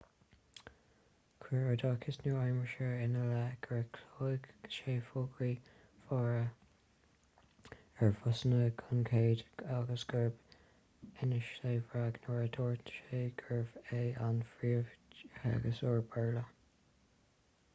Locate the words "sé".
4.77-4.95, 11.61-11.77, 12.97-13.21